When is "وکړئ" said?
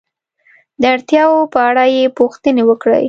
2.69-2.99